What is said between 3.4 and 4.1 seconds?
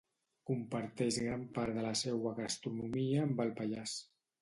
el Pallars.